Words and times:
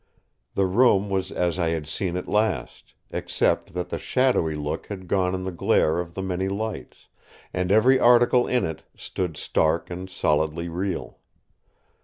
The 0.55 0.65
room 0.65 1.11
was 1.11 1.31
as 1.31 1.59
I 1.59 1.67
had 1.69 1.85
seen 1.85 2.17
it 2.17 2.27
last; 2.27 2.95
except 3.11 3.75
that 3.75 3.89
the 3.89 3.99
shadowy 3.99 4.55
look 4.55 4.87
had 4.87 5.07
gone 5.07 5.35
in 5.35 5.43
the 5.43 5.51
glare 5.51 5.99
of 5.99 6.15
the 6.15 6.23
many 6.23 6.49
lights, 6.49 7.07
and 7.53 7.71
every 7.71 7.99
article 7.99 8.47
in 8.47 8.65
it 8.65 8.81
stood 8.97 9.37
stark 9.37 9.91
and 9.91 10.09
solidly 10.09 10.69
real. 10.69 11.19